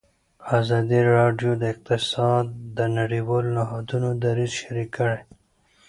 ازادي 0.59 1.01
راډیو 1.17 1.51
د 1.57 1.63
اقتصاد 1.73 2.45
د 2.77 2.79
نړیوالو 2.97 3.49
نهادونو 3.57 4.09
دریځ 4.23 4.51
شریک 4.61 4.89
کړی. 4.97 5.19